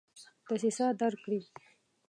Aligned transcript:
دسیسه 0.47 0.85
درک 0.99 1.19
کړي. 1.25 1.41